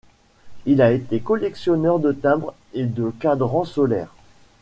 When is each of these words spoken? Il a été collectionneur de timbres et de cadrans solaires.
Il 0.65 0.81
a 0.81 0.91
été 0.93 1.19
collectionneur 1.19 1.99
de 1.99 2.11
timbres 2.11 2.55
et 2.73 2.85
de 2.87 3.11
cadrans 3.11 3.65
solaires. 3.65 4.15